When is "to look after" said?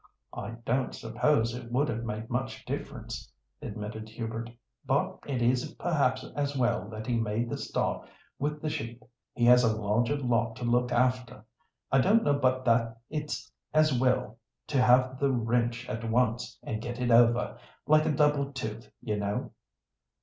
10.55-11.45